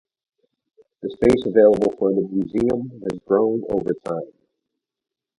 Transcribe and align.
The 1.03 1.11
space 1.11 1.45
available 1.45 1.93
for 1.99 2.11
the 2.11 2.21
museum 2.21 2.89
has 3.03 3.19
grown 3.27 3.61
over 3.69 3.93
time. 4.03 4.33